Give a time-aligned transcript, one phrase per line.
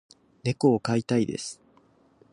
[0.43, 1.61] 猫を飼いたいです。